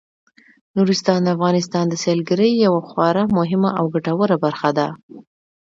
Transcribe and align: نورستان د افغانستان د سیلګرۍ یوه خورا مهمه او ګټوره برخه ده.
نورستان 0.77 1.19
د 1.23 1.27
افغانستان 1.35 1.85
د 1.89 1.93
سیلګرۍ 2.03 2.51
یوه 2.65 2.81
خورا 2.89 3.23
مهمه 3.37 3.69
او 3.79 3.85
ګټوره 3.93 4.35
برخه 4.45 4.69
ده. 4.77 4.87